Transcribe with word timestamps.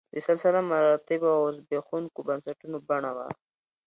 د 0.13 0.15
سلسله 0.27 0.59
مراتبو 0.71 1.29
او 1.39 1.43
زبېښونکو 1.57 2.19
بنسټونو 2.27 2.77
بڼه 2.87 3.11
وه 3.17 3.27